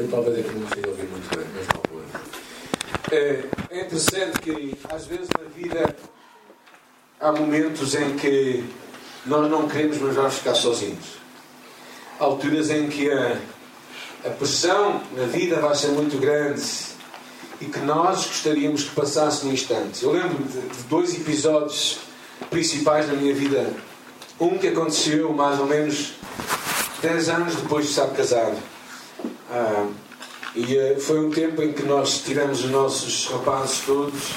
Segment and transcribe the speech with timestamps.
[0.00, 2.20] Eu talvez é não ouvir muito bem, mas não problema.
[3.12, 5.94] É, é interessante que às vezes na vida
[7.20, 8.64] há momentos em que
[9.26, 11.18] nós não queremos, mas vamos ficar sozinhos.
[12.18, 13.36] Há alturas em que a,
[14.24, 16.62] a pressão na vida vai ser muito grande
[17.60, 20.02] e que nós gostaríamos que passasse no instante.
[20.02, 21.98] Eu lembro-me de, de dois episódios
[22.48, 23.70] principais na minha vida.
[24.40, 26.14] Um que aconteceu mais ou menos
[27.02, 28.56] 10 anos depois de estar casado.
[29.52, 29.88] Ah,
[30.54, 34.30] e uh, foi um tempo em que nós tivemos os nossos rapazes todos,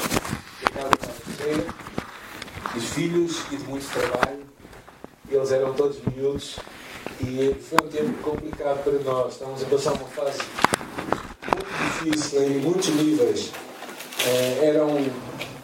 [0.65, 1.13] a casa
[2.79, 4.39] filhos e de muito trabalho.
[5.29, 6.57] Eles eram todos miúdos
[7.21, 9.33] e foi um tempo complicado para nós.
[9.33, 10.39] Estávamos a passar uma fase
[11.45, 13.51] muito difícil em muitos níveis.
[14.25, 15.05] Uh, eram,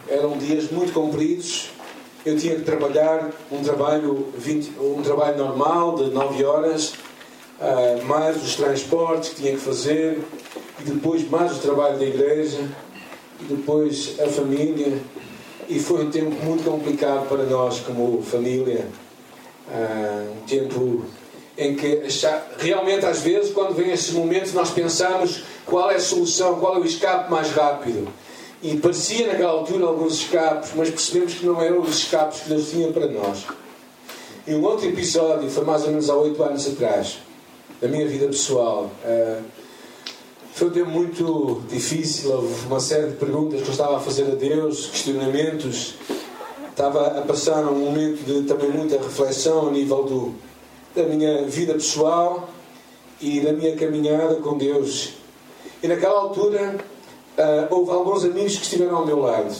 [0.08, 1.70] eram dias muito compridos.
[2.24, 6.94] Eu tinha que trabalhar um trabalho, 20, um trabalho normal de 9 horas
[7.60, 10.18] uh, mais os transportes que tinha que fazer,
[10.80, 12.58] e depois mais o trabalho da igreja,
[13.40, 14.98] e depois a família.
[15.68, 18.86] E foi um tempo muito complicado para nós, como família.
[19.68, 21.04] Uh, um tempo
[21.56, 22.02] em que
[22.58, 26.78] realmente, às vezes, quando vem esses momentos, nós pensamos qual é a solução, qual é
[26.80, 28.08] o escape mais rápido.
[28.62, 32.70] E parecia naquela altura alguns escapes, mas percebemos que não eram os escapes que Deus
[32.70, 33.44] tinha para nós.
[34.46, 37.18] E um outro episódio foi mais ou menos há oito anos atrás
[37.80, 38.90] da minha vida pessoal.
[39.04, 39.42] Uh,
[40.52, 44.24] foi um tempo muito difícil, houve uma série de perguntas que eu estava a fazer
[44.24, 45.94] a Deus, questionamentos.
[46.68, 50.34] Estava a passar um momento de também muita reflexão a nível do,
[50.94, 52.48] da minha vida pessoal
[53.20, 55.14] e da minha caminhada com Deus.
[55.82, 56.76] E naquela altura
[57.38, 59.54] uh, houve alguns amigos que estiveram ao meu lado.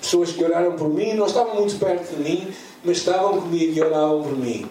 [0.00, 2.48] Pessoas que oraram por mim, não estavam muito perto de mim,
[2.84, 4.68] mas estavam comigo e oravam por mim.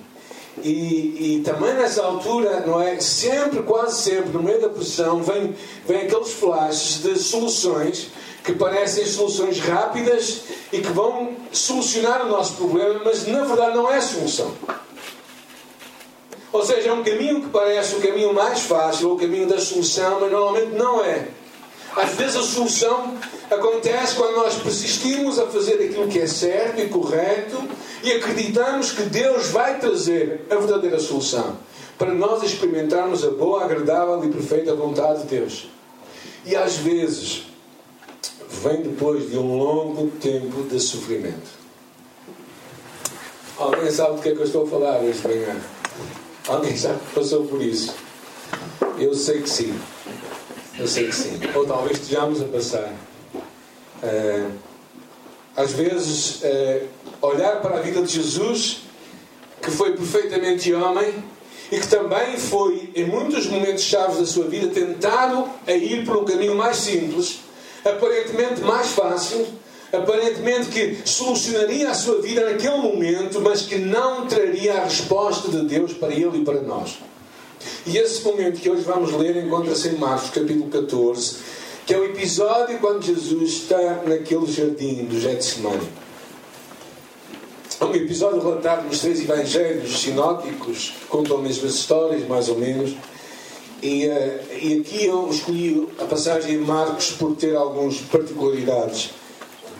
[0.63, 2.99] E, e, também nessa altura, não é?
[2.99, 5.53] Sempre, quase sempre, no meio da pressão, vem,
[5.85, 8.09] vem aqueles flashes de soluções
[8.43, 13.91] que parecem soluções rápidas e que vão solucionar o nosso problema, mas na verdade não
[13.91, 14.53] é solução.
[16.53, 20.21] Ou seja, é um caminho que parece o caminho mais fácil, o caminho da solução,
[20.21, 21.27] mas normalmente não é.
[21.95, 23.17] Às vezes a solução
[23.49, 27.57] acontece quando nós persistimos a fazer aquilo que é certo e correto
[28.03, 31.57] e acreditamos que Deus vai trazer a verdadeira solução
[31.97, 35.69] para nós experimentarmos a boa, agradável e perfeita vontade de Deus.
[36.45, 37.43] E às vezes
[38.61, 41.65] vem depois de um longo tempo de sofrimento.
[43.57, 45.55] Alguém sabe do que é que eu estou a falar esta manhã?
[46.47, 47.95] Alguém sabe que passou por isso?
[48.99, 49.73] Eu sei que sim.
[50.77, 51.39] Eu sei que sim.
[51.53, 52.93] Ou talvez estejamos a passar.
[54.03, 54.51] Uh,
[55.55, 56.87] às vezes, uh,
[57.21, 58.81] olhar para a vida de Jesus,
[59.61, 61.13] que foi perfeitamente homem
[61.71, 66.17] e que também foi, em muitos momentos chaves da sua vida, tentado a ir por
[66.17, 67.39] um caminho mais simples,
[67.85, 69.47] aparentemente mais fácil,
[69.93, 75.63] aparentemente que solucionaria a sua vida naquele momento, mas que não traria a resposta de
[75.63, 76.97] Deus para ele e para nós.
[77.85, 81.37] E esse momento que hoje vamos ler encontra-se em Marcos, capítulo 14,
[81.85, 85.87] que é o episódio quando Jesus está naquele jardim do Getsemane.
[87.79, 92.95] É um episódio relatado nos três evangelhos sinóticos, contam as mesmas histórias, mais ou menos.
[93.83, 99.11] E, uh, e aqui eu escolhi a passagem em Marcos por ter algumas particularidades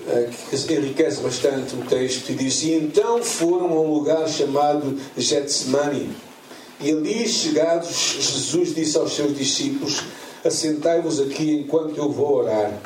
[0.07, 2.29] uh, que enriquece bastante o texto.
[2.29, 6.15] E diz: E então foram a um lugar chamado Getsemane
[6.79, 10.01] e ali chegados, Jesus disse aos seus discípulos:
[10.43, 12.79] Assentai-vos aqui enquanto eu vou orar.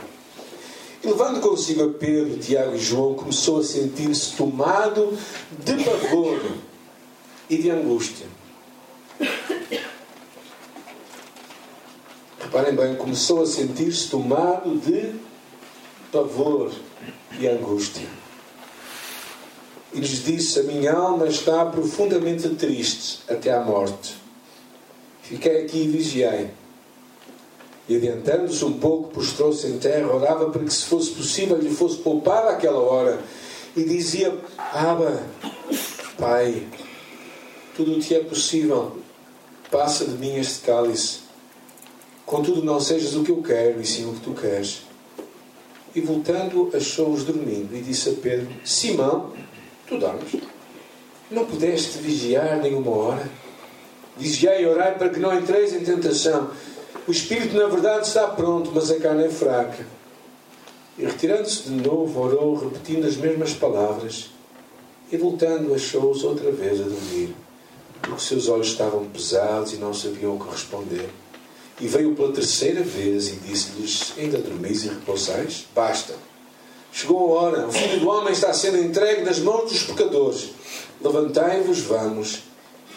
[1.04, 5.18] E levando consigo a Pedro, Tiago e João, começou a sentir-se tomado
[5.64, 6.42] de pavor
[7.50, 8.28] e de angústia.
[12.40, 15.16] Reparem bem, começou a sentir-se tomado de
[16.12, 16.72] pavor
[17.40, 18.19] e angústia
[19.94, 24.16] e lhes disse: A minha alma está profundamente triste até à morte.
[25.24, 26.50] Fiquei aqui e vigiei.
[27.88, 31.98] E adiantando-se um pouco, prostrou-se em terra, orava para que, se fosse possível, lhe fosse
[31.98, 33.20] poupada aquela hora.
[33.76, 35.24] E dizia: Aba,
[36.18, 36.68] Pai,
[37.76, 38.98] tudo te é possível,
[39.72, 41.20] passa de mim este cálice.
[42.26, 44.84] Contudo, não sejas o que eu quero, e sim o que tu queres.
[45.96, 49.34] E voltando, achou-os dormindo e disse a Pedro: Simão,
[49.90, 50.36] Tu dormes?
[51.32, 53.30] Não pudeste vigiar nenhuma hora?
[54.16, 56.52] Vigiai e orai para que não entreis em tentação.
[57.08, 59.84] O espírito, na verdade, está pronto, mas a carne é fraca.
[60.96, 64.30] E retirando-se de novo, orou, repetindo as mesmas palavras.
[65.12, 67.36] E voltando, achou-os outra vez a dormir,
[68.00, 71.10] porque seus olhos estavam pesados e não sabiam o que responder.
[71.82, 75.66] E veio pela terceira vez e disse-lhes: Ainda dormis e repousais?
[75.74, 76.14] Basta.
[76.92, 80.50] Chegou a hora, o filho do homem está sendo entregue nas mãos dos pecadores.
[81.02, 82.44] Levantai-vos, vamos,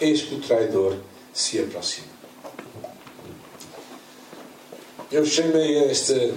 [0.01, 0.97] eis que o traidor
[1.33, 2.13] se aproxima.
[5.11, 6.33] Eu chamei esta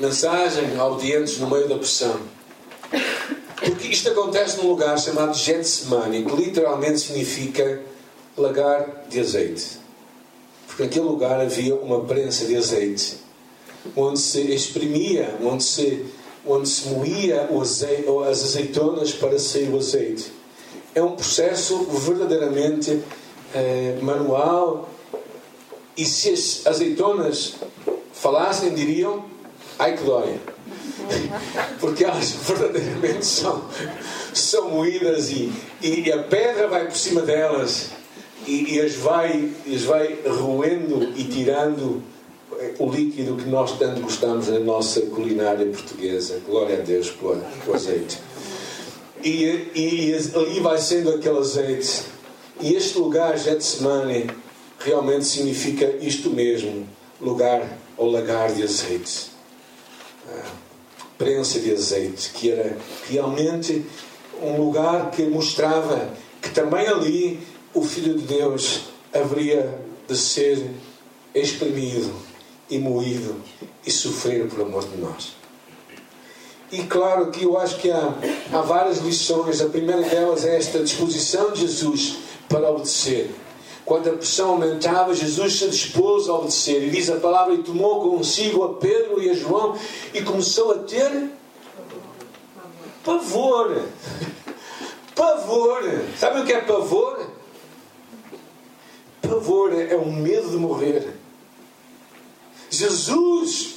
[0.00, 2.18] mensagem audientes no meio da pressão.
[3.56, 7.82] Porque isto acontece num lugar chamado Getsemane, que literalmente significa
[8.36, 9.78] lagar de azeite.
[10.66, 13.18] Porque naquele lugar havia uma prensa de azeite,
[13.94, 16.04] onde se exprimia, onde se,
[16.46, 20.32] onde se moía azeite, as azeitonas para sair o azeite.
[20.94, 23.02] É um processo verdadeiramente
[23.54, 24.88] eh, manual.
[25.96, 27.54] E se as azeitonas
[28.12, 29.24] falassem, diriam:
[29.78, 30.38] ai que dói.
[31.80, 33.64] Porque elas verdadeiramente são,
[34.32, 35.52] são moídas e,
[35.82, 37.90] e a pedra vai por cima delas
[38.46, 42.02] e, e as, vai, as vai roendo e tirando
[42.78, 46.40] o líquido que nós tanto gostamos na nossa culinária portuguesa.
[46.46, 47.42] Glória a Deus pelo,
[47.74, 48.18] azeite.
[49.22, 52.02] E, e ali vai sendo aquele azeite.
[52.60, 54.30] E este lugar, Getsemane,
[54.78, 56.86] realmente significa isto mesmo:
[57.20, 59.30] lugar ou lagar de azeite.
[60.28, 60.50] Ah,
[61.16, 62.76] prensa de azeite, que era
[63.08, 63.84] realmente
[64.42, 66.12] um lugar que mostrava
[66.42, 67.40] que também ali
[67.72, 68.82] o Filho de Deus
[69.12, 70.70] haveria de ser
[71.34, 72.12] exprimido
[72.68, 73.36] e moído
[73.86, 75.34] e sofrer por amor de nós.
[76.72, 78.14] E claro que eu acho que há,
[78.52, 79.60] há várias lições.
[79.60, 82.16] A primeira delas é esta disposição de Jesus
[82.48, 83.30] para obedecer.
[83.84, 86.82] Quando a pressão aumentava, Jesus se dispôs a obedecer.
[86.82, 89.78] E diz a palavra: e tomou consigo a Pedro e a João
[90.12, 91.30] e começou a ter
[93.04, 93.82] pavor.
[95.14, 95.80] Pavor.
[96.18, 97.24] Sabe o que é pavor?
[99.22, 101.06] Pavor é o medo de morrer.
[102.74, 103.76] Jesus,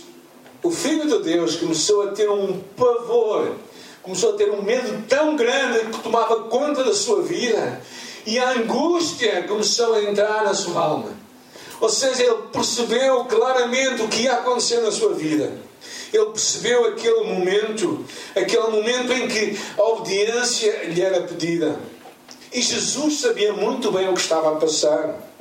[0.64, 3.56] o Filho de Deus, começou a ter um pavor,
[4.02, 7.82] começou a ter um medo tão grande que tomava conta da sua vida
[8.26, 11.12] e a angústia começou a entrar na sua alma.
[11.80, 15.54] Ou seja, ele percebeu claramente o que ia acontecer na sua vida.
[16.12, 18.04] Ele percebeu aquele momento,
[18.36, 21.80] aquele momento em que a obediência lhe era pedida.
[22.52, 25.37] E Jesus sabia muito bem o que estava a passar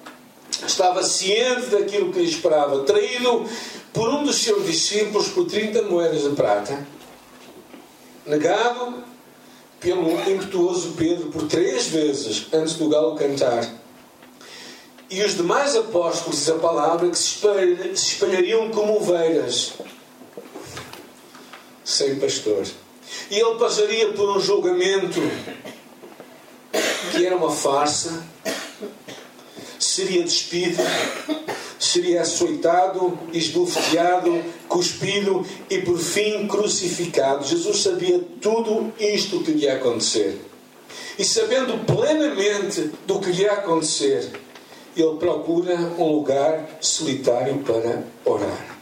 [0.67, 3.45] estava ciente daquilo que lhe esperava, traído
[3.93, 6.87] por um dos seus discípulos por 30 moedas de prata,
[8.27, 9.05] negado
[9.81, 13.69] pelo impetuoso Pedro por três vezes antes do galo cantar.
[15.09, 17.39] E os demais apóstolos, diz a palavra, que se
[17.93, 19.75] espalhariam como ovelhas
[21.85, 22.67] sem pastor.
[23.31, 25.21] E ele passaria por um julgamento
[27.13, 28.27] que era uma farsa,
[29.79, 30.83] seria despido,
[31.79, 37.47] seria açoitado, esbofeteado, cuspido e por fim crucificado.
[37.47, 40.41] Jesus sabia tudo isto que lhe ia acontecer.
[41.19, 44.31] E sabendo plenamente do que lhe ia acontecer,
[44.97, 48.77] ele procura um lugar solitário para orar.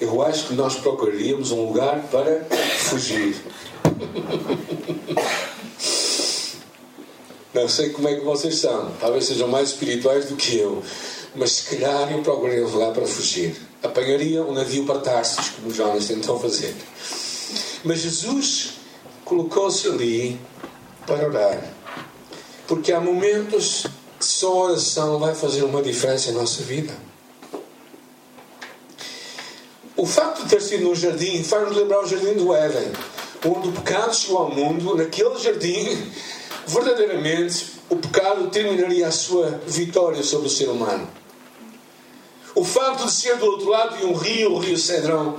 [0.00, 2.44] Eu acho que nós procuraríamos um lugar para
[2.78, 3.36] fugir.
[7.54, 10.82] Não sei como é que vocês são, talvez sejam mais espirituais do que eu,
[11.34, 13.54] mas se calhar eu procurei lugar para fugir.
[13.82, 16.74] Apanharia um navio para Tarsis, como Jonas tentam fazer.
[17.84, 18.74] Mas Jesus
[19.24, 20.40] colocou-se ali
[21.06, 21.62] para orar,
[22.66, 23.86] porque há momentos
[24.18, 26.94] que só a oração vai fazer uma diferença em nossa vida.
[29.94, 32.92] O facto de ter sido num jardim faz-nos lembrar o jardim do Éden,
[33.44, 36.10] onde o pecado chegou ao mundo, naquele jardim
[36.66, 41.08] verdadeiramente o pecado terminaria a sua vitória sobre o ser humano.
[42.54, 45.36] O facto de ser do outro lado de um rio, o rio Cedrão,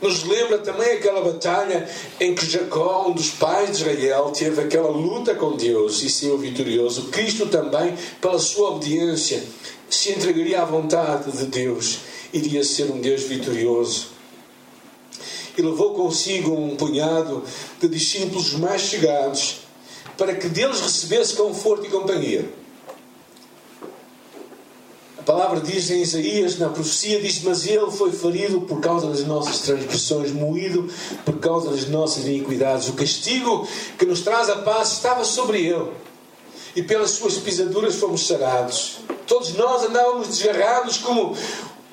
[0.00, 1.88] nos lembra também aquela batalha
[2.20, 6.38] em que Jacó, um dos pais de Israel, teve aquela luta com Deus e saiu
[6.38, 7.08] vitorioso.
[7.08, 9.42] Cristo também, pela sua obediência,
[9.90, 11.98] se entregaria à vontade de Deus,
[12.32, 14.08] iria ser um Deus vitorioso.
[15.56, 17.42] E levou consigo um punhado
[17.80, 19.67] de discípulos mais chegados
[20.18, 22.50] para que deles recebesse conforto e companhia.
[25.16, 29.24] A palavra diz em Isaías, na profecia, diz: Mas ele foi ferido por causa das
[29.24, 30.90] nossas transgressões, moído
[31.24, 32.88] por causa das nossas iniquidades.
[32.88, 35.92] O castigo que nos traz a paz estava sobre ele,
[36.74, 38.98] e pelas suas pisaduras fomos sarados.
[39.26, 41.36] Todos nós andávamos desgarrados como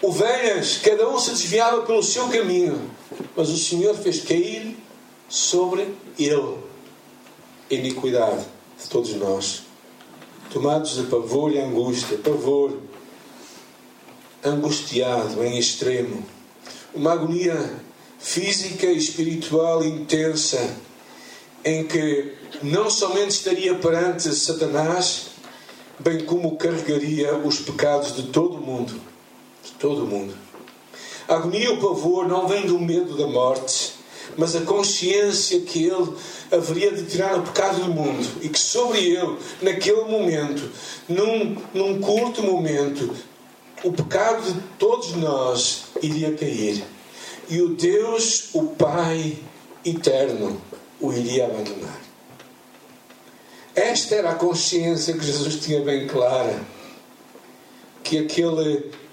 [0.02, 2.90] ovelhas, cada um se desviava pelo seu caminho,
[3.36, 4.78] mas o Senhor fez cair
[5.28, 6.75] sobre ele
[7.70, 8.46] iniquidade
[8.82, 9.64] de todos nós,
[10.52, 12.78] tomados de pavor e angústia, pavor,
[14.44, 16.24] angustiado em extremo.
[16.94, 17.82] Uma agonia
[18.20, 20.78] física e espiritual intensa,
[21.64, 25.28] em que não somente estaria perante Satanás,
[26.00, 29.00] bem como carregaria os pecados de todo o mundo.
[29.64, 30.34] De todo o mundo.
[31.28, 33.94] A agonia e o pavor não vêm do medo da morte,
[34.38, 36.14] mas a consciência que ele
[36.52, 40.70] haveria de tirar o pecado do mundo e que sobre ele, naquele momento,
[41.08, 43.14] num, num curto momento,
[43.84, 46.84] o pecado de todos nós iria cair.
[47.50, 49.38] E o Deus, o Pai
[49.84, 50.60] eterno,
[51.00, 52.02] o iria abandonar.
[53.76, 56.60] Esta era a consciência que Jesus tinha bem clara.
[58.04, 58.64] Que aquela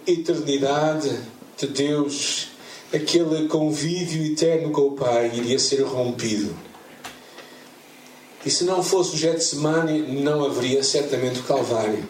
[0.07, 1.19] eternidade
[1.59, 2.49] de Deus,
[2.93, 6.57] aquele convívio eterno com o Pai, iria ser rompido.
[8.45, 12.09] E se não fosse o Getsemane, não haveria certamente o Calvário.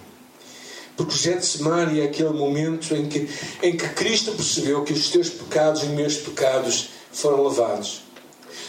[0.96, 3.28] Porque o Getsemane é aquele momento em que,
[3.62, 8.02] em que Cristo percebeu que os teus pecados e meus pecados foram lavados.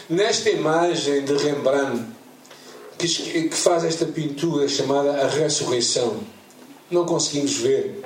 [0.08, 2.04] Nesta imagem de Rembrandt,
[2.98, 6.20] que, que faz esta pintura chamada A Ressurreição,
[6.90, 8.04] não conseguimos ver.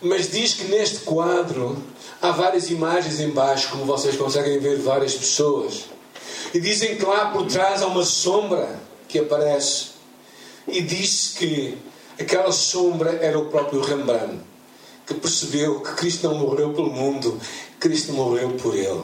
[0.00, 1.82] Mas diz que neste quadro
[2.20, 5.84] há várias imagens embaixo, como vocês conseguem ver várias pessoas.
[6.52, 9.88] E dizem que lá por trás há uma sombra que aparece.
[10.66, 11.76] E diz que
[12.18, 14.40] aquela sombra era o próprio Rembrandt,
[15.06, 17.38] que percebeu que Cristo não morreu pelo mundo,
[17.78, 19.02] Cristo morreu por ele.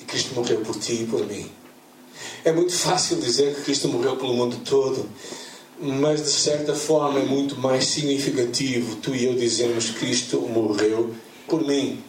[0.00, 1.50] E Cristo morreu por ti e por mim.
[2.44, 5.08] É muito fácil dizer que Cristo morreu pelo mundo todo,
[5.80, 11.14] mas de certa forma é muito mais significativo tu e eu dizermos Cristo morreu
[11.46, 12.02] por mim.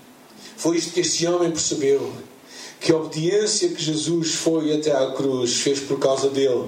[0.57, 2.11] Foi isto que este homem percebeu
[2.79, 6.67] que a obediência que Jesus foi até à cruz fez por causa dele,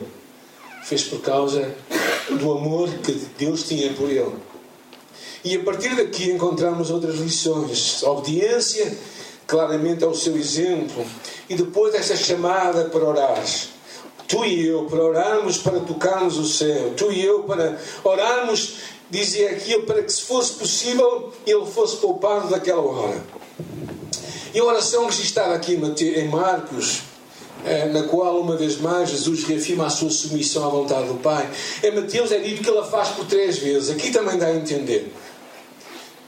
[0.84, 1.74] fez por causa
[2.30, 4.36] do amor que Deus tinha por ele.
[5.44, 8.04] E a partir daqui encontramos outras lições.
[8.04, 8.96] A obediência,
[9.48, 11.04] claramente, é o seu exemplo.
[11.50, 13.44] E depois esta chamada para orar.
[14.28, 16.94] Tu e eu, para orarmos, para tocarmos o céu.
[16.96, 18.76] Tu e eu, para orarmos,
[19.10, 23.22] dizia aquilo, para que se fosse possível, ele fosse poupado daquela hora.
[24.54, 27.04] E a oração registrada aqui em Marcos,
[27.64, 31.50] eh, na qual, uma vez mais, Jesus reafirma a sua submissão à vontade do Pai.
[31.82, 33.90] Em Mateus é dito que ela faz por três vezes.
[33.90, 35.14] Aqui também dá a entender.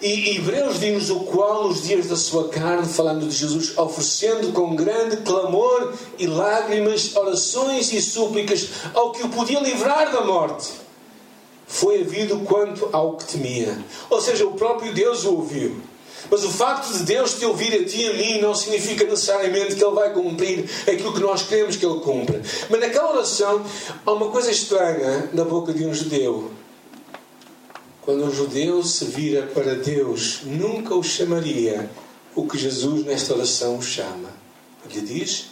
[0.01, 4.75] E Hebreus diz-nos o qual, nos dias da sua carne, falando de Jesus, oferecendo com
[4.75, 10.71] grande clamor e lágrimas, orações e súplicas ao que o podia livrar da morte,
[11.65, 13.77] foi havido quanto ao que temia.
[14.09, 15.81] Ou seja, o próprio Deus o ouviu.
[16.29, 19.75] Mas o facto de Deus te ouvir a ti e a mim não significa necessariamente
[19.75, 22.41] que Ele vai cumprir aquilo que nós queremos que Ele cumpra.
[22.69, 23.65] Mas naquela oração
[24.05, 26.51] há uma coisa estranha na boca de um judeu.
[28.01, 31.89] Quando um judeu se vira para Deus, nunca o chamaria
[32.35, 34.29] o que Jesus nesta oração o chama.
[34.91, 35.47] Lhe diz?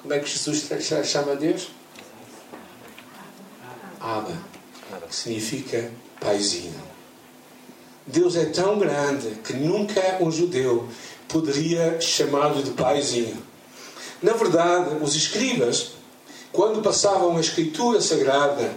[0.00, 0.68] Como é que Jesus
[1.04, 1.68] chama a Deus?
[4.00, 4.38] Abba,
[5.08, 6.89] que significa paizinho.
[8.12, 10.88] Deus é tão grande que nunca um judeu
[11.28, 13.40] poderia chamá-lo de paizinho.
[14.20, 15.92] Na verdade, os escribas,
[16.50, 18.74] quando passavam a escritura sagrada,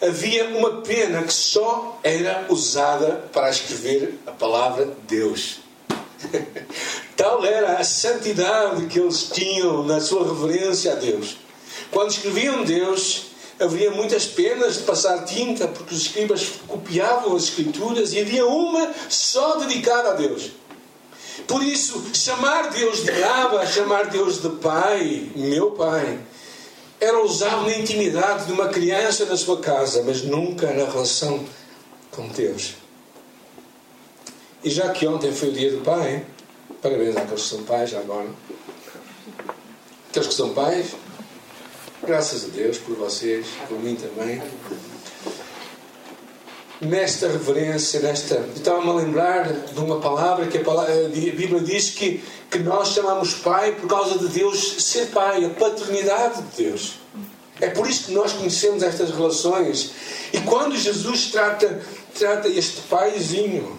[0.00, 5.60] havia uma pena que só era usada para escrever a palavra Deus.
[7.14, 11.36] Tal era a santidade que eles tinham na sua reverência a Deus.
[11.90, 13.29] Quando escreviam Deus,
[13.60, 18.90] havia muitas penas de passar tinta, porque os escribas copiavam as escrituras e havia uma
[19.08, 20.50] só dedicada a Deus.
[21.46, 26.18] Por isso, chamar Deus de Abba, chamar Deus de Pai, meu Pai,
[26.98, 31.44] era usado na intimidade de uma criança na sua casa, mas nunca na relação
[32.10, 32.74] com Deus.
[34.62, 36.24] E já que ontem foi o dia do Pai,
[36.82, 38.28] parabéns àqueles que são pais, agora.
[40.10, 40.94] Aqueles que são pais,
[42.02, 44.40] Graças a Deus por vocês, por mim também.
[46.80, 48.36] Nesta reverência, nesta.
[48.56, 52.88] Estava-me a lembrar de uma palavra que a, palavra, a Bíblia diz que, que nós
[52.88, 56.94] chamamos Pai por causa de Deus ser Pai, a paternidade de Deus.
[57.60, 59.92] É por isso que nós conhecemos estas relações.
[60.32, 61.82] E quando Jesus trata,
[62.18, 63.78] trata este paizinho,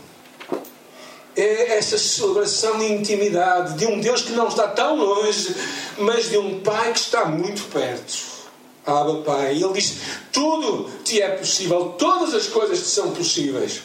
[1.36, 5.56] é essa celebração de intimidade de um Deus que não está tão longe,
[5.98, 8.41] mas de um Pai que está muito perto.
[8.86, 9.51] Abba Pai.
[9.51, 9.95] Ele diz:
[10.31, 13.81] Tudo te é possível, todas as coisas te são possíveis.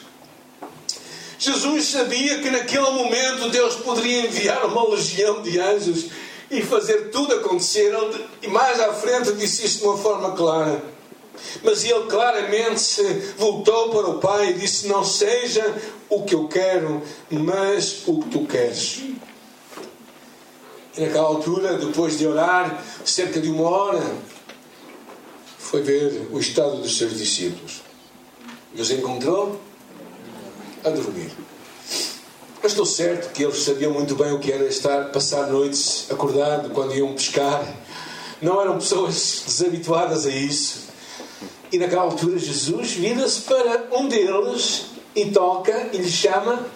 [1.38, 6.06] Jesus sabia que naquele momento Deus poderia enviar uma legião de anjos
[6.50, 7.94] e fazer tudo acontecer.
[8.42, 10.82] E mais à frente disse isto de uma forma clara.
[11.62, 13.02] Mas ele claramente
[13.36, 15.74] voltou para o pai e disse: Não seja
[16.08, 19.02] o que eu quero, mas o que tu queres.
[20.96, 24.02] E naquela altura, depois de orar cerca de uma hora,
[25.58, 27.82] foi ver o estado dos seus discípulos.
[28.74, 29.60] E os encontrou
[30.82, 31.30] a dormir.
[32.62, 36.70] Mas estou certo que eles sabiam muito bem o que era estar, passar noites acordado
[36.70, 37.64] quando iam pescar.
[38.40, 40.86] Não eram pessoas desabituadas a isso.
[41.70, 46.66] E naquela altura Jesus vira-se para um deles e toca e lhe chama.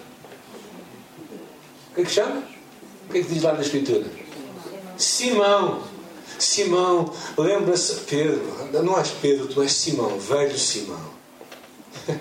[1.89, 2.60] O que é que chama?
[3.11, 4.05] O que é que diz lá na Escritura?
[4.97, 5.83] Simão.
[6.39, 8.41] Simão, lembra-se, Pedro,
[8.81, 11.11] não és Pedro, tu és Simão, velho Simão.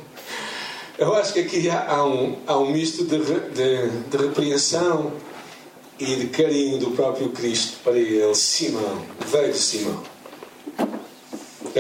[0.99, 5.13] Eu acho que aqui há um, há um misto de, de, de repreensão
[5.97, 10.03] e de carinho do próprio Cristo para ele, Simão, velho Simão.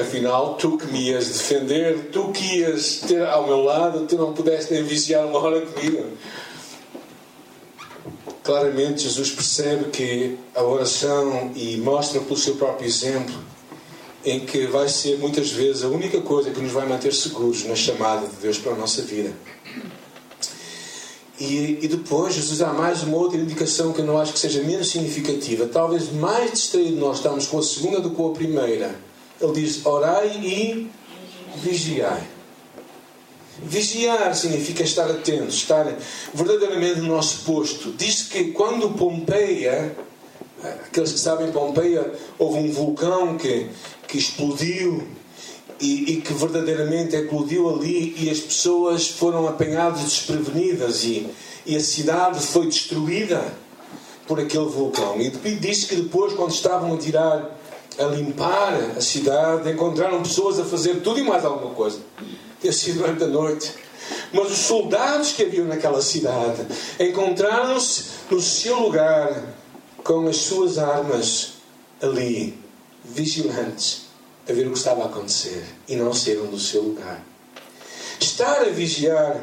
[0.00, 4.33] Afinal, tu que me ias defender, tu que ias ter ao meu lado, tu não
[4.33, 6.17] pudeste nem viciar uma hora comigo.
[8.42, 13.35] Claramente, Jesus percebe que a oração e mostra pelo seu próprio exemplo
[14.25, 17.75] em que vai ser muitas vezes a única coisa que nos vai manter seguros na
[17.75, 19.32] chamada de Deus para a nossa vida.
[21.38, 24.62] E, e, depois Jesus dá mais uma outra indicação que eu não acho que seja
[24.62, 25.66] menos significativa.
[25.66, 28.94] Talvez mais distraído nós estamos com a segunda do que com a primeira.
[29.40, 30.90] Ele diz: orai e
[31.56, 32.39] vigiai.
[33.62, 35.87] Vigiar significa estar atento, estar
[36.33, 37.93] verdadeiramente no nosso posto.
[37.93, 39.95] Diz que quando Pompeia,
[40.62, 43.67] aqueles que sabem Pompeia, houve um vulcão que,
[44.09, 45.07] que explodiu
[45.81, 51.29] e, e, que verdadeiramente eclodiu ali e as pessoas foram apanhadas desprevenidas e,
[51.67, 53.43] e a cidade foi destruída
[54.26, 55.21] por aquele vulcão.
[55.21, 57.59] E diz que depois, quando estavam a tirar,
[57.99, 61.99] a limpar a cidade, encontraram pessoas a fazer tudo e mais alguma coisa
[62.61, 63.73] ter sido durante a noite.
[64.33, 66.67] Mas os soldados que haviam naquela cidade
[66.99, 69.54] encontraram-se no seu lugar
[70.02, 71.54] com as suas armas
[72.00, 72.58] ali,
[73.04, 74.06] vigilantes,
[74.49, 77.25] a ver o que estava a acontecer e não saíram do seu lugar.
[78.19, 79.41] Estar a vigiar,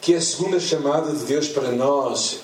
[0.00, 2.40] que é a segunda chamada de Deus para nós,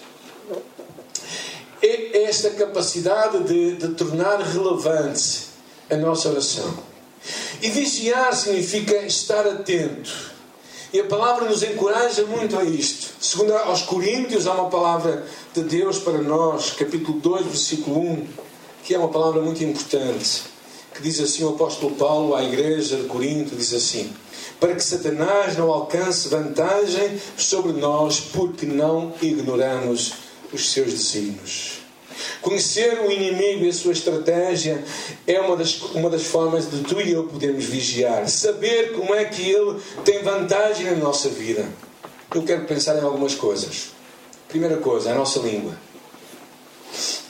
[1.83, 5.49] é esta capacidade de, de tornar relevante
[5.91, 6.77] a nossa oração.
[7.61, 10.11] E vigiar significa estar atento.
[10.93, 13.13] E a palavra nos encoraja muito a isto.
[13.21, 18.27] Segundo aos Coríntios, há uma palavra de Deus para nós, capítulo 2, versículo 1,
[18.85, 20.45] que é uma palavra muito importante,
[20.95, 24.11] que diz assim o apóstolo Paulo à igreja de Corinto, diz assim:
[24.59, 30.15] para que Satanás não alcance vantagem sobre nós, porque não ignoramos
[30.53, 31.88] os seus desígnios.
[32.41, 34.83] Conhecer o inimigo e a sua estratégia
[35.27, 38.29] é uma das, uma das formas de tu e eu podermos vigiar.
[38.29, 41.69] Saber como é que ele tem vantagem na nossa vida.
[42.35, 43.91] Eu quero pensar em algumas coisas.
[44.49, 45.77] Primeira coisa, a nossa língua.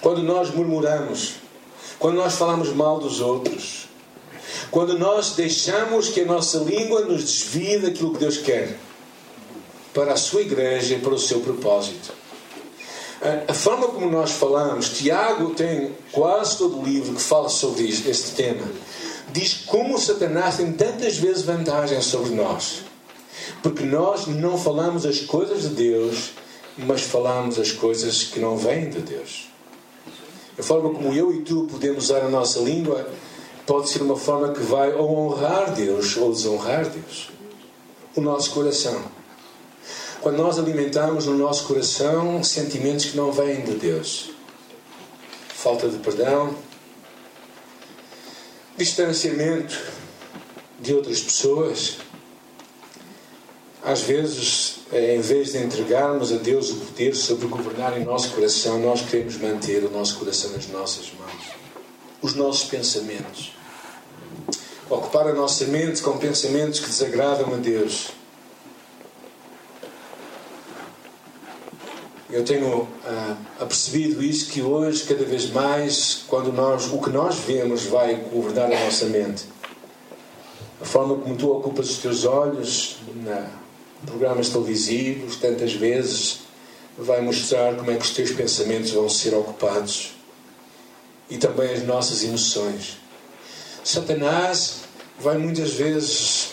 [0.01, 1.35] Quando nós murmuramos,
[1.99, 3.89] quando nós falamos mal dos outros,
[4.71, 8.77] quando nós deixamos que a nossa língua nos desvie daquilo que Deus quer
[9.93, 12.13] para a sua igreja e para o seu propósito.
[13.21, 18.31] A forma como nós falamos, Tiago tem quase todo o livro que fala sobre este
[18.37, 18.65] tema.
[19.33, 22.83] Diz como Satanás tem tantas vezes vantagem sobre nós.
[23.61, 26.31] Porque nós não falamos as coisas de Deus,
[26.77, 29.49] mas falamos as coisas que não vêm de Deus.
[30.57, 33.09] A forma como eu e tu podemos usar a nossa língua
[33.67, 37.31] pode ser uma forma que vai ou honrar Deus ou desonrar Deus.
[38.15, 39.18] O nosso coração
[40.21, 44.31] quando nós alimentamos no nosso coração sentimentos que não vêm de Deus.
[45.49, 46.55] Falta de perdão,
[48.77, 49.81] distanciamento
[50.81, 51.99] de outras pessoas.
[53.83, 58.31] Às vezes, eh, em vez de entregarmos a Deus o poder sobre governar em nosso
[58.31, 61.45] coração, nós queremos manter o nosso coração nas nossas mãos.
[62.21, 63.53] Os nossos pensamentos.
[64.91, 68.18] Ocupar a nossa mente com pensamentos que desagradam a Deus
[72.31, 77.37] eu tenho ah, apercebido isso que hoje cada vez mais quando nós o que nós
[77.37, 79.45] vemos vai governar a nossa mente.
[80.81, 83.49] A forma como tu ocupas os teus olhos na
[84.07, 86.41] programas televisivos tantas vezes
[86.97, 90.13] vai mostrar como é que os teus pensamentos vão ser ocupados
[91.31, 92.99] e também as nossas emoções.
[93.85, 94.81] Satanás
[95.19, 96.53] vai muitas vezes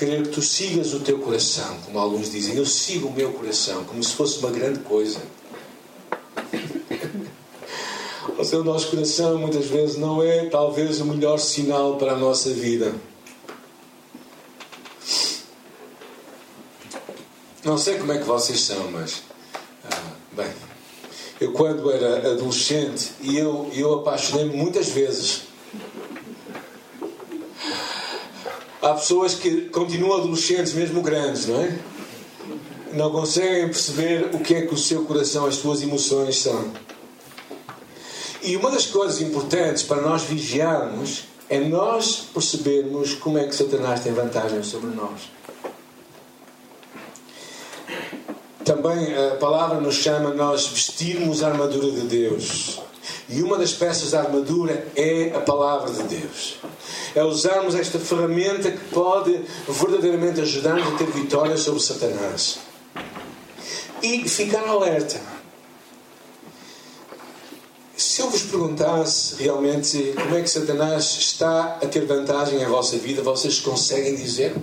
[0.00, 3.84] Querer que tu sigas o teu coração, como alguns dizem, eu sigo o meu coração,
[3.84, 5.20] como se fosse uma grande coisa.
[8.38, 12.16] Ou seja, o nosso coração muitas vezes não é talvez o melhor sinal para a
[12.16, 12.94] nossa vida.
[17.62, 19.22] Não sei como é que vocês são, mas
[19.84, 20.50] ah, bem,
[21.42, 25.49] eu quando era adolescente e eu, eu apaixonei-me muitas vezes
[28.90, 31.78] Há pessoas que continuam adolescentes, mesmo grandes, não é?
[32.92, 36.72] Não conseguem perceber o que é que o seu coração, as suas emoções são.
[38.42, 44.00] E uma das coisas importantes para nós vigiarmos é nós percebermos como é que Satanás
[44.00, 45.30] tem vantagem sobre nós.
[48.64, 52.80] Também a palavra nos chama a nós vestirmos a armadura de Deus.
[53.28, 56.56] E uma das peças da armadura é a palavra de Deus.
[57.14, 62.58] É usarmos esta ferramenta que pode verdadeiramente ajudar-nos a ter vitória sobre Satanás.
[64.02, 65.20] E ficar alerta
[68.00, 72.96] se eu vos perguntasse realmente como é que Satanás está a ter vantagem em vossa
[72.96, 74.54] vida, vocês conseguem dizer?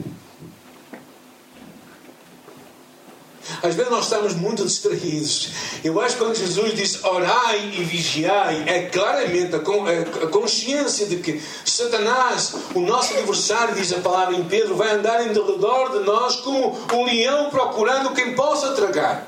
[3.67, 5.49] Às vezes nós estamos muito distraídos.
[5.84, 11.41] Eu acho que quando Jesus disse orai e vigiai, é claramente a consciência de que
[11.65, 16.38] Satanás, o nosso adversário, diz a palavra em Pedro, vai andar em redor de nós
[16.38, 19.27] como um leão procurando quem possa tragar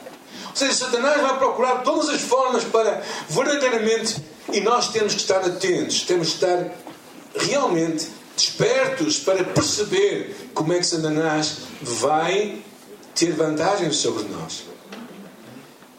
[0.60, 4.22] seja, Satanás vai procurar todas as formas para verdadeiramente.
[4.52, 6.72] E nós temos que estar atentos, temos que estar
[7.36, 12.64] realmente despertos para perceber como é que Satanás vai
[13.20, 14.64] ter vantagens sobre nós.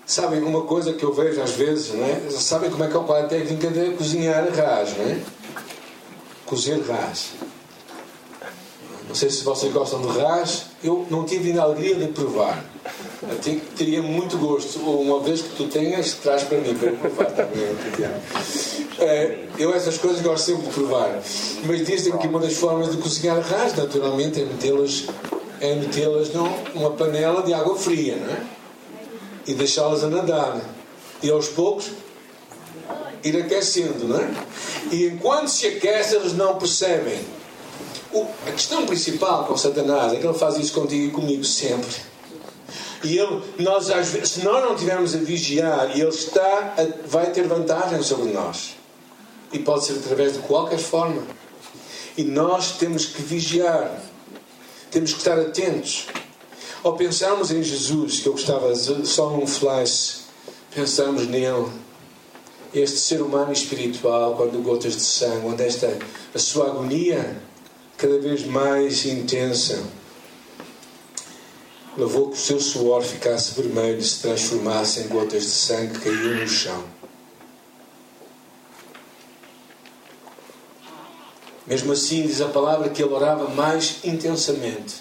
[0.07, 2.31] Sabem uma coisa que eu vejo às vezes, não é?
[2.31, 5.21] Sabem como é que é qual a técnica de cozinhar ras, não é?
[6.47, 7.33] Cozer ras.
[9.07, 12.65] Não sei se vocês gostam de ras, eu não tive a alegria de provar.
[13.23, 14.79] Eu teria muito gosto.
[14.79, 17.63] Uma vez que tu tenhas, traz para mim para eu provar também.
[18.99, 21.21] É, eu essas coisas gosto sempre de provar.
[21.65, 25.07] Mas dizem que uma das formas de cozinhar ras, naturalmente, é metê-las
[25.61, 28.43] é metê-las numa panela de água fria, não é?
[29.47, 30.61] E deixá-las a nadar.
[31.23, 31.91] E aos poucos
[33.23, 34.31] ir aquecendo, não é?
[34.91, 37.21] E enquanto se aquece, eles não percebem
[38.13, 42.11] o, a questão principal com Satanás é que ele faz isso contigo e comigo sempre.
[43.03, 47.31] E ele, nós, às vezes, se nós não estivermos a vigiar, ele está a, vai
[47.31, 48.77] ter vantagem sobre nós.
[49.53, 51.23] E pode ser através de qualquer forma.
[52.17, 53.91] E nós temos que vigiar.
[54.91, 56.07] Temos que estar atentos.
[56.83, 60.23] Ao pensarmos em Jesus, que eu gostava só num flash,
[60.75, 61.69] pensarmos nele,
[62.73, 65.99] este ser humano espiritual, quando gotas de sangue, onde esta
[66.35, 67.41] a sua agonia
[67.97, 69.83] cada vez mais intensa,
[71.97, 76.05] levou que o seu suor ficasse vermelho e se transformasse em gotas de sangue que
[76.05, 77.00] caíam no chão.
[81.67, 84.97] Mesmo assim, diz a palavra que ele orava mais intensamente.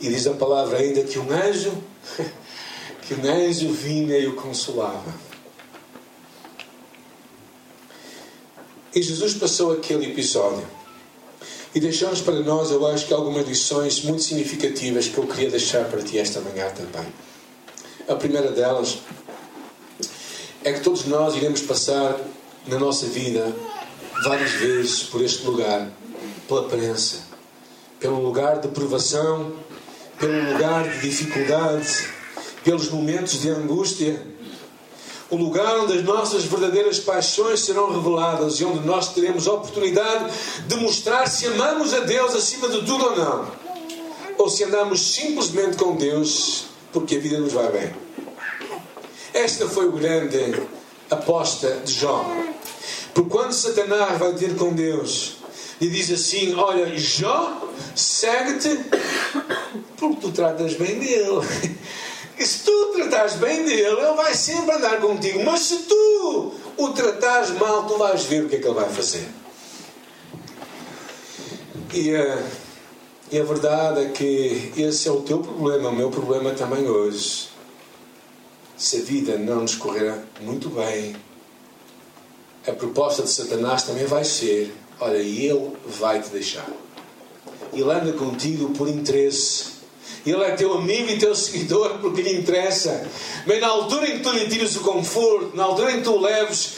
[0.00, 1.72] E diz a palavra ainda que um anjo,
[3.02, 5.14] que um anjo vinha e o consolava.
[8.94, 10.66] E Jesus passou aquele episódio
[11.74, 15.86] e deixamos para nós, eu acho que algumas lições muito significativas que eu queria deixar
[15.86, 17.10] para ti esta manhã também.
[18.06, 18.98] A primeira delas
[20.62, 22.20] é que todos nós iremos passar
[22.66, 23.50] na nossa vida
[24.22, 25.90] várias vezes por este lugar,
[26.48, 27.22] pela prensa,
[27.98, 29.52] pelo lugar de provação,
[30.18, 32.08] pelo lugar de dificuldade,
[32.64, 34.32] pelos momentos de angústia
[35.32, 40.30] o lugar onde as nossas verdadeiras paixões serão reveladas e onde nós teremos a oportunidade
[40.68, 43.48] de mostrar se amamos a Deus acima de tudo ou não,
[44.36, 47.94] ou se andamos simplesmente com Deus porque a vida nos vai bem.
[49.32, 50.54] Esta foi o grande
[51.10, 52.30] aposta de Jó.
[53.14, 55.36] Porque quando Satanás vai ter com Deus
[55.80, 58.78] e diz assim: Olha, Jó, segue-te
[59.96, 61.40] porque tu tratas bem dele.
[62.38, 65.44] E se tu tratares bem dele, ele vai sempre andar contigo.
[65.44, 68.88] Mas se tu o tratares mal, tu vais ver o que é que ele vai
[68.88, 69.28] fazer.
[71.92, 72.42] E, uh,
[73.30, 77.48] e a verdade é que esse é o teu problema, o meu problema também hoje.
[78.76, 81.14] Se a vida não nos correr muito bem,
[82.66, 86.68] a proposta de Satanás também vai ser: olha, ele vai te deixar.
[87.72, 89.72] Ele anda contigo por interesse
[90.24, 93.06] ele é teu amigo e teu seguidor porque lhe interessa.
[93.46, 96.12] Mas na altura em que tu lhe tires o conforto, na altura em que tu
[96.12, 96.74] o leves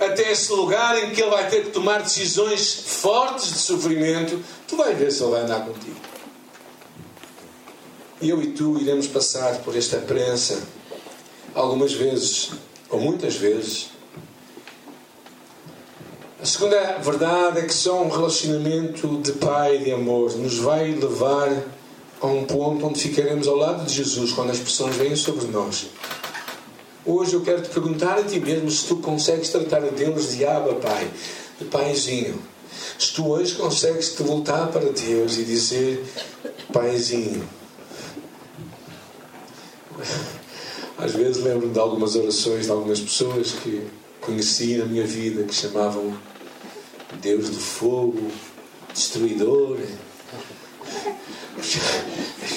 [0.00, 4.76] até esse lugar em que ele vai ter que tomar decisões fortes de sofrimento, tu
[4.76, 5.96] vais ver se ele vai andar contigo.
[8.20, 10.60] Eu e tu iremos passar por esta prensa
[11.54, 12.50] algumas vezes,
[12.90, 13.90] ou muitas vezes.
[16.40, 20.92] A segunda verdade é que só um relacionamento de pai e de amor nos vai
[20.92, 21.64] levar
[22.20, 25.86] a um ponto onde ficaremos ao lado de Jesus quando as pressões vêm sobre nós.
[27.04, 30.46] Hoje eu quero te perguntar a ti mesmo se tu consegues tratar a Deus de
[30.46, 31.10] Abba, Pai,
[31.58, 32.40] de Paizinho.
[32.96, 36.06] Se tu hoje consegues te voltar para Deus e dizer
[36.72, 37.48] Paizinho.
[40.96, 43.84] Às vezes lembro-me de algumas orações de algumas pessoas que
[44.20, 46.27] conheci na minha vida que chamavam
[47.20, 48.30] Deus do fogo,
[48.92, 49.78] destruidor.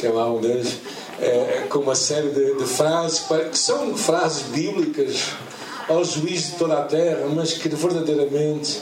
[0.02, 0.78] Chamavam Deus
[1.20, 5.32] é, com uma série de, de frases que são frases bíblicas
[5.88, 8.82] ao juiz de toda a terra, mas que verdadeiramente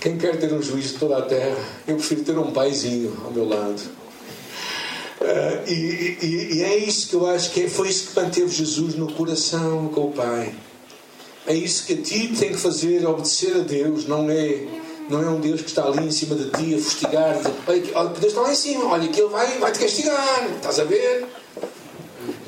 [0.00, 3.30] quem quer ter um juiz de toda a terra, eu prefiro ter um paizinho ao
[3.30, 3.80] meu lado.
[5.20, 8.48] Uh, e, e, e, é isso que eu acho que é, foi isso que manteve
[8.48, 10.54] Jesus no coração com o Pai.
[11.46, 14.66] É isso que a ti tem que fazer, obedecer a Deus, não é,
[15.08, 17.50] não é um Deus que está ali em cima de ti a fustigar-te.
[17.94, 20.84] Olha, Deus está lá em cima, olha que Ele vai, vai te castigar, estás a
[20.84, 21.26] ver?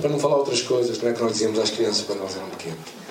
[0.00, 2.48] Para não falar outras coisas, não é que nós dizíamos às crianças quando elas eram
[2.50, 3.02] pequenas.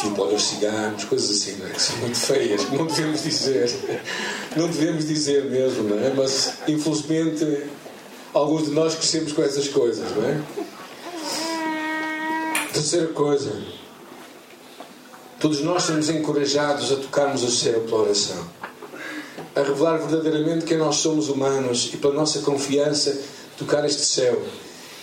[0.00, 1.70] Tipo, olha os ciganos, coisas assim, não é?
[1.70, 3.70] Que são muito feias, que não devemos dizer.
[4.56, 6.10] Não devemos dizer mesmo, não é?
[6.14, 7.64] Mas, infelizmente,
[8.32, 10.40] alguns de nós crescemos com essas coisas, não é?
[12.80, 13.52] Terceira coisa,
[15.38, 18.42] todos nós somos encorajados a tocarmos o céu pela oração,
[19.54, 23.20] a revelar verdadeiramente quem nós somos humanos e pela nossa confiança
[23.58, 24.42] tocar este céu.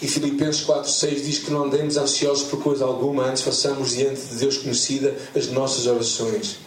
[0.01, 4.37] E Filipenses 4,6 diz que não andemos ansiosos por coisa alguma, antes façamos diante de
[4.37, 6.57] Deus conhecida as nossas orações.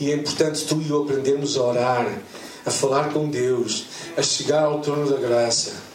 [0.00, 2.20] E é importante tu e eu aprendermos a orar,
[2.66, 3.84] a falar com Deus,
[4.16, 5.87] a chegar ao trono da graça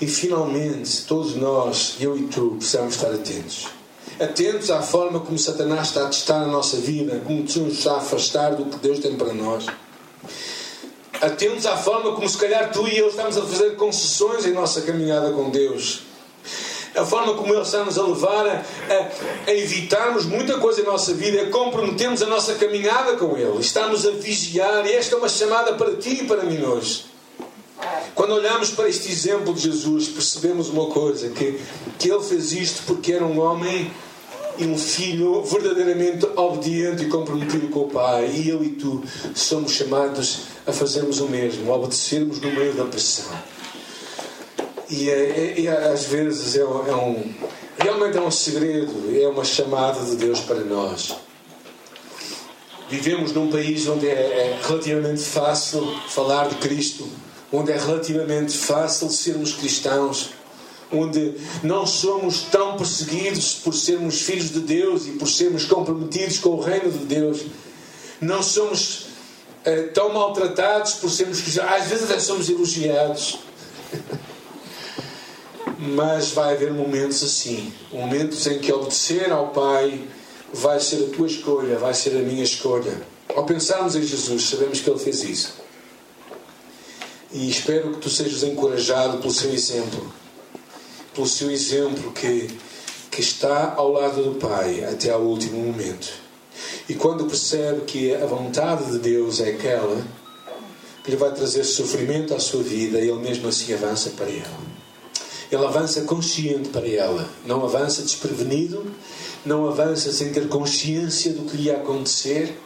[0.00, 3.68] e finalmente, todos nós, eu e tu, precisamos estar atentos.
[4.18, 7.96] Atentos à forma como Satanás está a testar a nossa vida, como nos está a
[7.98, 9.66] afastar do que Deus tem para nós.
[11.20, 14.82] Atentos à forma como, se calhar, tu e eu estamos a fazer concessões em nossa
[14.82, 16.02] caminhada com Deus.
[16.94, 21.12] A forma como Ele está-nos a levar a, a, a, evitarmos muita coisa em nossa
[21.14, 23.58] vida, a comprometermos a nossa caminhada com Ele.
[23.58, 27.13] Estamos a vigiar, e esta é uma chamada para ti e para mim hoje.
[28.14, 31.60] Quando olhamos para este exemplo de Jesus, percebemos uma coisa: que,
[31.98, 33.90] que ele fez isto porque era um homem
[34.56, 38.30] e um filho verdadeiramente obediente e comprometido com o Pai.
[38.30, 39.02] E eu e tu
[39.34, 43.36] somos chamados a fazermos o mesmo, a obedecermos no meio da pressão.
[44.88, 47.34] E, é, é, é às vezes é é um,
[47.78, 51.16] realmente é um segredo, é uma chamada de Deus para nós.
[52.88, 57.08] Vivemos num país onde é, é relativamente fácil falar de Cristo
[57.54, 60.30] onde é relativamente fácil sermos cristãos,
[60.92, 66.50] onde não somos tão perseguidos por sermos filhos de Deus e por sermos comprometidos com
[66.50, 67.42] o reino de Deus,
[68.20, 69.06] não somos
[69.66, 73.38] uh, tão maltratados por sermos cristãos, às vezes até somos elogiados.
[75.78, 80.02] Mas vai haver momentos assim momentos em que obedecer ao Pai
[80.52, 83.02] vai ser a tua escolha, vai ser a minha escolha.
[83.34, 85.63] Ao pensarmos em Jesus, sabemos que Ele fez isso.
[87.34, 90.06] E espero que tu sejas encorajado pelo seu exemplo.
[91.12, 92.48] Pelo seu exemplo que,
[93.10, 96.12] que está ao lado do Pai até ao último momento.
[96.88, 100.00] E quando percebe que a vontade de Deus é aquela
[101.02, 104.74] que lhe vai trazer sofrimento à sua vida, ele mesmo assim avança para ela.
[105.50, 108.86] Ele avança consciente para ela, não avança desprevenido,
[109.44, 112.56] não avança sem ter consciência do que lhe ia acontecer,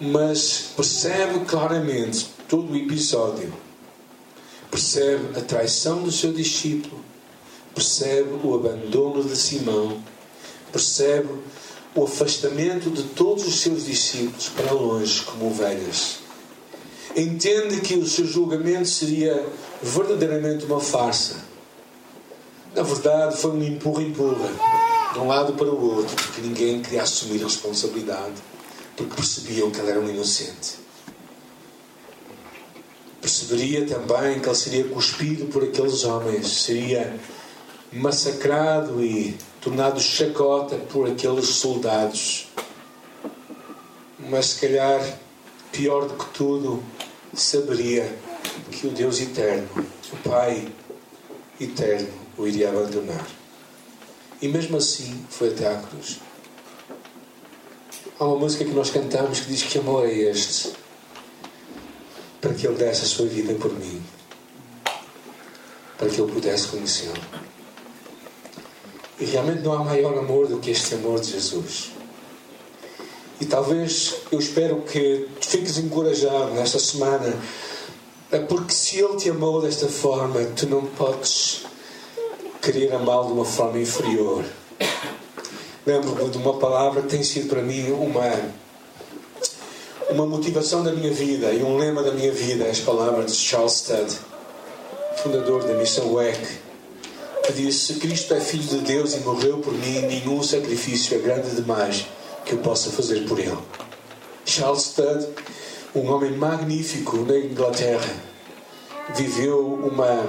[0.00, 3.65] mas percebe claramente todo o episódio
[4.76, 7.02] percebe a traição do seu discípulo,
[7.74, 10.02] percebe o abandono de Simão,
[10.70, 11.30] percebe
[11.94, 16.18] o afastamento de todos os seus discípulos para longe como ovelhas.
[17.16, 19.46] Entende que o seu julgamento seria
[19.82, 21.42] verdadeiramente uma farsa.
[22.74, 24.50] Na verdade, foi um empurra-empurra,
[25.14, 28.34] de um lado para o outro, porque ninguém queria assumir a responsabilidade,
[28.94, 30.85] porque percebiam que ele era um inocente
[33.26, 37.18] perceberia também que ele seria cuspido por aqueles homens, seria
[37.92, 42.48] massacrado e tornado chacota por aqueles soldados.
[44.30, 45.18] Mas se calhar,
[45.72, 46.80] pior do que tudo,
[47.34, 48.16] saberia
[48.70, 49.68] que o Deus eterno,
[50.12, 50.68] o Pai
[51.60, 52.08] eterno,
[52.38, 53.26] o iria abandonar.
[54.40, 56.20] E mesmo assim foi até à cruz.
[58.20, 60.85] Há uma música que nós cantamos que diz que amor é este
[62.40, 64.02] para que Ele desse a sua vida por mim,
[65.98, 67.20] para que eu pudesse conhecê-lo.
[69.18, 71.90] E realmente não há maior amor do que este amor de Jesus.
[73.40, 77.34] E talvez eu espero que fiques encorajado nesta semana
[78.30, 81.62] É porque se Ele te amou desta forma, tu não podes
[82.60, 84.44] querer amá-lo de uma forma inferior.
[85.86, 88.24] Lembro-me de uma palavra que tem sido para mim uma,
[90.10, 93.72] uma motivação da minha vida e um lema da minha vida, as palavras de Charles
[93.72, 94.16] Studd,
[95.22, 96.38] fundador da missão WEC,
[97.44, 101.20] que disse: Se Cristo é Filho de Deus e morreu por mim, nenhum sacrifício é
[101.20, 102.06] grande demais
[102.44, 103.58] que eu possa fazer por Ele.
[104.44, 105.26] Charles Studd,
[105.94, 108.14] um homem magnífico na Inglaterra,
[109.14, 110.26] viveu uma.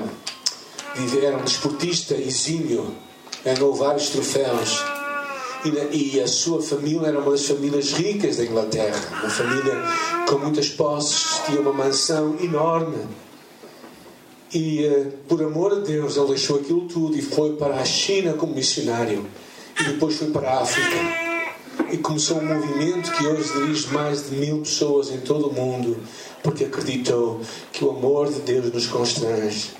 [1.22, 2.96] Era um desportista exímio,
[3.46, 4.97] ganhou vários troféus
[5.91, 9.84] e, a sua família era uma das famílias ricas da Inglaterra, uma família
[10.27, 13.06] com muitas posses, tinha uma mansão enorme.
[14.53, 18.34] E uh, por amor a Deus, ele deixou aquilo tudo e foi para a China
[18.34, 19.25] como missionário.
[19.80, 20.97] E depois foi para a África.
[21.91, 25.97] E começou um movimento que hoje dirige mais de mil pessoas em todo o mundo,
[26.43, 29.71] porque acreditou que o amor de Deus nos constrange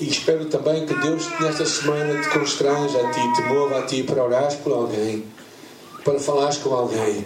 [0.00, 4.02] e espero também que Deus, nesta semana, te constranja a ti, te mova a ti
[4.02, 5.24] para orares por alguém,
[6.04, 7.24] para falares com alguém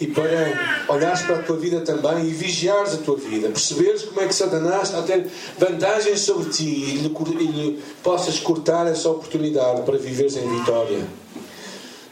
[0.00, 4.20] e para olhares para a tua vida também e vigiares a tua vida, perceberes como
[4.20, 5.26] é que Satanás está a ter
[5.58, 11.04] vantagens sobre ti e lhe, e lhe possas cortar essa oportunidade para viveres em vitória.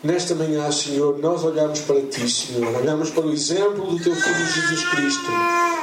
[0.03, 4.46] Nesta manhã, Senhor, nós olhamos para Ti, Senhor, olhamos para o exemplo do Teu Filho
[4.46, 5.27] Jesus Cristo,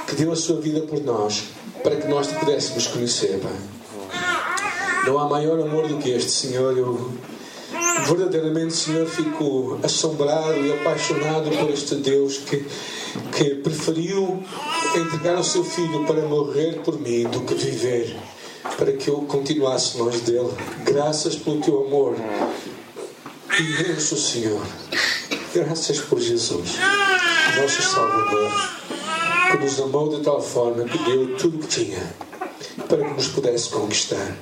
[0.08, 1.44] que deu a sua vida por nós,
[1.82, 3.83] para que nós te pudéssemos conhecer, Pai.
[5.06, 6.78] Não há maior amor do que este, Senhor.
[6.78, 7.12] Eu
[8.08, 12.66] verdadeiramente, Senhor, fico assombrado e apaixonado por este Deus que,
[13.36, 14.44] que preferiu
[14.96, 18.16] entregar o seu filho para morrer por mim do que viver
[18.78, 20.52] para que eu continuasse longe dele.
[20.84, 22.16] Graças pelo teu amor
[23.60, 24.62] imenso, Senhor.
[25.54, 26.78] Graças por Jesus,
[27.62, 28.52] nosso Salvador,
[29.52, 32.16] que nos amou de tal forma que deu tudo o que tinha
[32.89, 34.36] para que nos pudesse conquistar.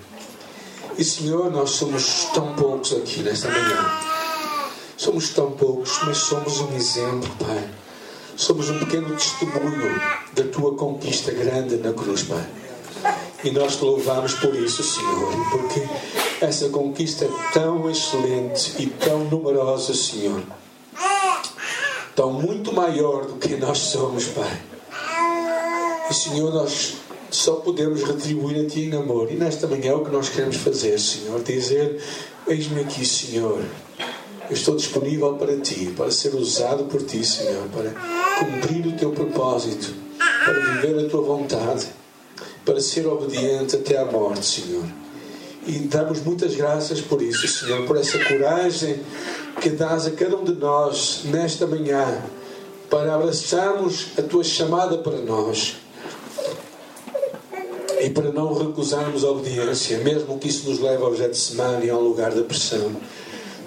[1.01, 3.91] E Senhor, nós somos tão poucos aqui nesta manhã.
[4.95, 7.67] Somos tão poucos, mas somos um exemplo, Pai.
[8.35, 9.99] Somos um pequeno testemunho
[10.33, 12.47] da tua conquista grande na cruz, Pai.
[13.43, 15.89] E nós te louvamos por isso, Senhor, porque
[16.39, 20.43] essa conquista é tão excelente e tão numerosa, Senhor.
[22.15, 24.61] Tão muito maior do que nós somos, Pai.
[26.11, 26.93] E, Senhor, nós
[27.31, 29.31] só podemos retribuir a Ti em amor.
[29.31, 31.41] E nesta manhã é o que nós queremos fazer, Senhor.
[31.41, 31.99] Dizer:
[32.47, 33.63] Eis-me aqui, Senhor.
[34.49, 37.91] Eu estou disponível para Ti, para ser usado por Ti, Senhor, para
[38.39, 41.87] cumprir o Teu propósito, para viver a Tua vontade,
[42.65, 44.85] para ser obediente até à morte, Senhor.
[45.65, 48.99] E damos muitas graças por isso, Senhor, por essa coragem
[49.61, 52.23] que dás a cada um de nós nesta manhã
[52.89, 55.77] para abraçarmos a tua chamada para nós
[58.01, 62.01] e para não recusarmos a obediência, mesmo que isso nos leve ao Getsemane e ao
[62.01, 62.95] lugar da pressão,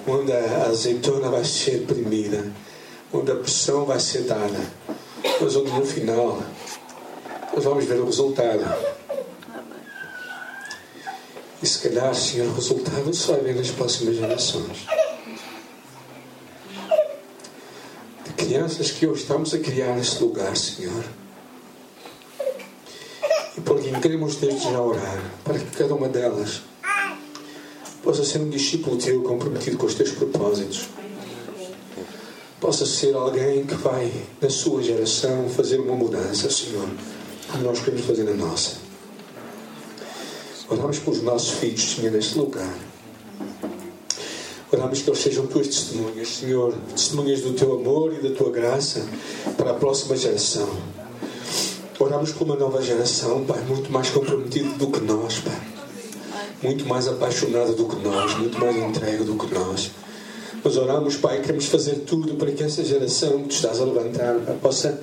[0.08, 2.44] onde a azeitona vai ser primida,
[3.12, 4.60] onde a pressão vai ser dada,
[5.40, 6.42] mas onde no final
[7.54, 8.64] nós vamos ver o resultado.
[11.62, 14.84] E se calhar, Senhor, o resultado só vai ver nas próximas gerações.
[18.24, 21.04] De crianças que hoje estamos a criar neste lugar, Senhor
[23.56, 26.62] e por quem queremos desde já orar, para que cada uma delas
[28.02, 30.88] possa ser um discípulo teu comprometido com os teus propósitos.
[32.60, 36.88] Possa ser alguém que vai, na sua geração, fazer uma mudança, Senhor,
[37.50, 38.76] como nós queremos fazer na nossa.
[40.68, 42.74] Oramos pelos nossos filhos, Senhor, neste lugar.
[44.72, 49.06] Oramos que eles sejam tuas testemunhas, Senhor, testemunhas do teu amor e da tua graça
[49.56, 50.68] para a próxima geração.
[51.98, 55.60] Oramos por uma nova geração, Pai, muito mais comprometida do que nós, Pai.
[56.60, 59.92] Muito mais apaixonada do que nós, muito mais entregue do que nós.
[60.64, 64.34] Nós oramos, Pai, queremos fazer tudo para que essa geração que tu estás a levantar
[64.60, 65.00] possa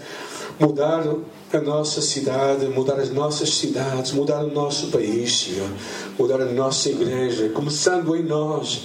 [0.60, 1.06] mudar
[1.54, 5.70] a nossa cidade, mudar as nossas cidades, mudar o nosso país, Senhor,
[6.20, 8.84] mudar a nossa igreja, começando em nós,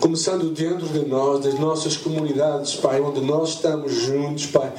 [0.00, 4.72] começando dentro de nós, das nossas comunidades, Pai, onde nós estamos juntos, Pai.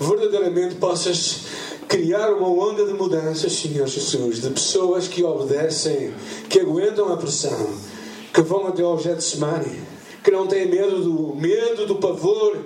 [0.00, 1.40] Verdadeiramente possas
[1.88, 6.12] criar uma onda de mudanças, Senhor Jesus, de pessoas que obedecem,
[6.48, 7.70] que aguentam a pressão,
[8.32, 9.80] que vão até ao Getsemane,
[10.22, 12.58] que não têm medo do medo, do pavor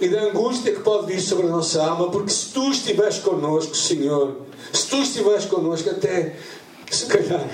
[0.00, 3.76] e da angústia que pode vir sobre a nossa alma, porque se tu estiveres connosco,
[3.76, 4.36] Senhor,
[4.72, 6.36] se tu estiveres connosco, até
[6.90, 7.46] se calhar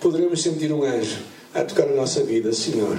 [0.00, 1.18] poderemos sentir um anjo
[1.54, 2.98] a tocar a nossa vida, Senhor.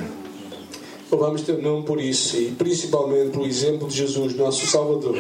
[1.12, 5.18] Louvamos teu nome por isso e principalmente pelo exemplo de Jesus, nosso Salvador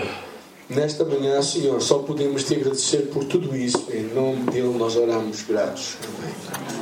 [0.69, 3.87] Nesta manhã, Senhor, só podemos te agradecer por tudo isso.
[3.91, 5.97] Em nome dele nós oramos gratos.
[6.03, 6.69] Amém.